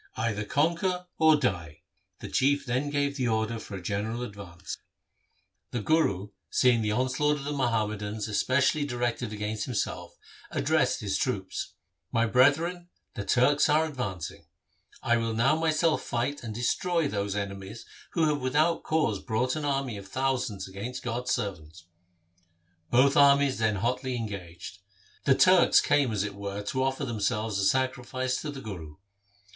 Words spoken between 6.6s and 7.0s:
115 The Guru, seeing the